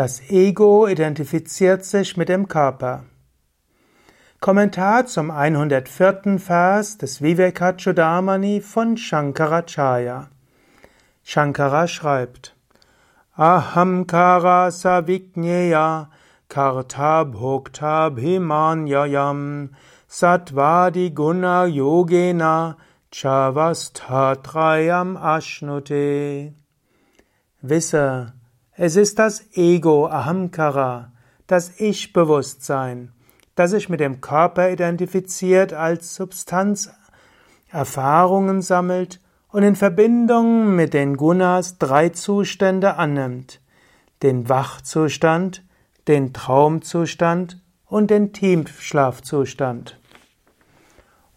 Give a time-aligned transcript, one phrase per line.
[0.00, 3.04] Das Ego identifiziert sich mit dem Körper.
[4.40, 6.38] Kommentar zum 104.
[6.38, 10.30] Vers des Vivekachudamani von Shankaracharya.
[11.22, 12.56] Shankara schreibt
[13.36, 16.08] Ahamkara savigneya
[16.48, 19.68] karta bhokta bhimanyayam
[20.08, 22.78] satvadi guna yogena
[23.12, 26.54] chavastatrayam ashnute.
[27.60, 28.32] Wisse,
[28.82, 31.12] es ist das Ego, Ahamkara,
[31.46, 33.12] das Ich-Bewusstsein,
[33.54, 36.90] das sich mit dem Körper identifiziert, als Substanz
[37.68, 39.20] Erfahrungen sammelt
[39.52, 43.60] und in Verbindung mit den Gunas drei Zustände annimmt.
[44.22, 45.62] Den Wachzustand,
[46.08, 50.00] den Traumzustand und den Tiefschlafzustand.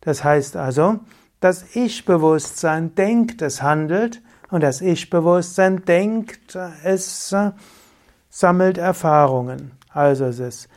[0.00, 1.00] Das heißt also,
[1.40, 7.34] das Ich-Bewusstsein denkt, es handelt, und das Ich-Bewusstsein denkt, es
[8.28, 9.72] sammelt Erfahrungen.
[9.88, 10.68] Also es ist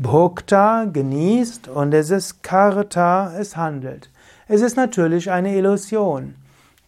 [0.00, 4.10] Bhokta genießt und es ist Karta, es handelt.
[4.46, 6.36] Es ist natürlich eine Illusion,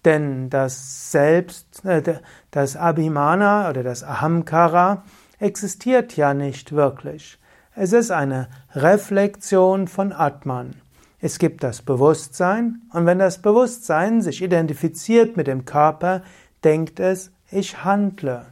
[0.04, 2.20] denn das Selbst, äh,
[2.52, 5.02] das Abhimana oder das Ahamkara
[5.40, 7.36] existiert ja nicht wirklich.
[7.74, 10.76] Es ist eine Reflexion von Atman.
[11.18, 16.22] Es gibt das Bewusstsein und wenn das Bewusstsein sich identifiziert mit dem Körper,
[16.62, 18.46] denkt es, ich handle.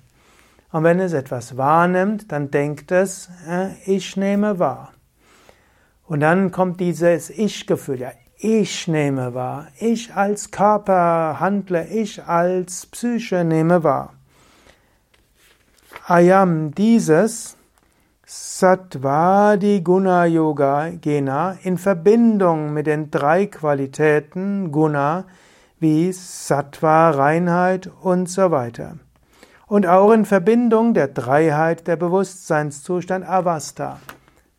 [0.71, 4.93] Und wenn es etwas wahrnimmt, dann denkt es, äh, ich nehme wahr.
[6.05, 12.87] Und dann kommt dieses Ich-Gefühl, ja, ich nehme wahr, ich als Körper handle, ich als
[12.87, 14.15] Psyche nehme wahr.
[16.07, 17.57] Ayam dieses
[18.25, 25.25] Satvadi Guna Yoga Gena in Verbindung mit den drei Qualitäten Guna
[25.81, 28.97] wie Sattva, Reinheit und so weiter
[29.69, 34.01] und auch in Verbindung der Dreiheit der Bewusstseinszustand Avasta,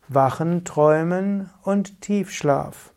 [0.08, 2.92] Wachen, Träumen und Tiefschlaf.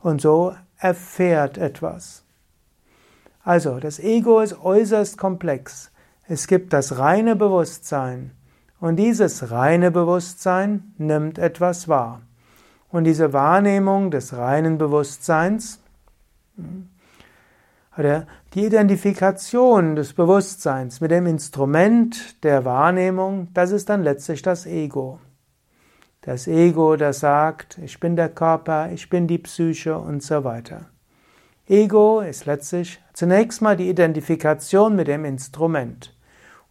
[0.00, 2.24] Und so erfährt etwas.
[3.42, 5.90] Also, das Ego ist äußerst komplex.
[6.26, 8.32] Es gibt das reine Bewusstsein
[8.80, 12.22] und dieses reine Bewusstsein nimmt etwas wahr.
[12.90, 15.80] Und diese Wahrnehmung des reinen Bewusstseins
[16.56, 16.88] hm,
[17.96, 24.66] oder die Identifikation des Bewusstseins mit dem Instrument der Wahrnehmung, das ist dann letztlich das
[24.66, 25.20] Ego.
[26.22, 30.86] Das Ego, das sagt, ich bin der Körper, ich bin die Psyche und so weiter.
[31.68, 36.14] Ego ist letztlich zunächst mal die Identifikation mit dem Instrument.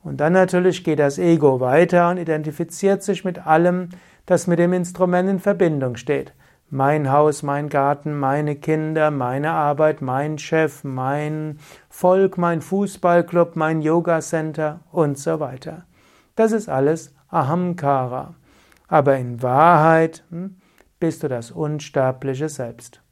[0.04, 3.90] Und dann natürlich geht das Ego weiter und identifiziert sich mit allem,
[4.26, 6.34] das mit dem Instrument in Verbindung steht.
[6.76, 13.84] Mein Haus, mein Garten, meine Kinder, meine Arbeit, mein Chef, mein Volk, mein Fußballclub, mein
[13.84, 15.86] Yoga Center und so weiter.
[16.36, 18.34] Das ist alles Ahamkara.
[18.88, 20.56] Aber in Wahrheit hm,
[21.00, 23.03] bist du das unsterbliche Selbst.